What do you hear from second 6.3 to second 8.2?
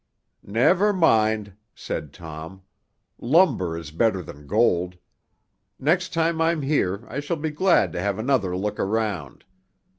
I'm here I shall be glad to have